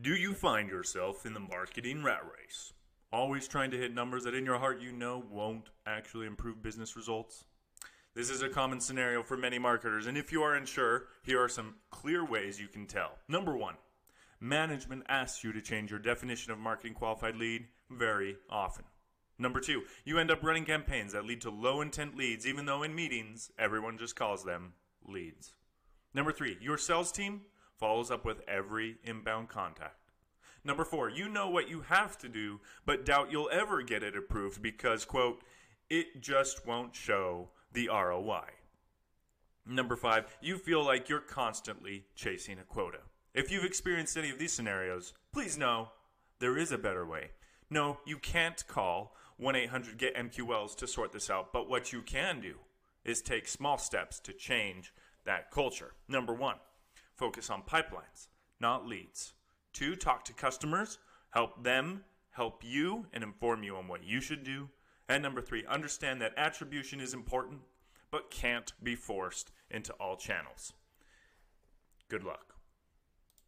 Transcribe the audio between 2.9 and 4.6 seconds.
Always trying to hit numbers that in your